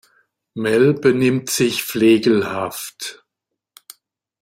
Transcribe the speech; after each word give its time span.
Mel 0.55 0.95
benimmt 0.95 1.51
sich 1.51 1.83
flegelhaft. 1.83 3.23